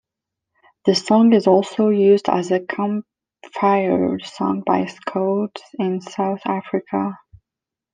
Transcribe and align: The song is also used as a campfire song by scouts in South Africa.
The 0.85 0.95
song 0.95 1.31
is 1.33 1.45
also 1.45 1.89
used 1.89 2.27
as 2.27 2.49
a 2.49 2.59
campfire 2.59 4.17
song 4.23 4.63
by 4.65 4.87
scouts 4.87 5.61
in 5.77 6.01
South 6.01 6.41
Africa. 6.45 7.19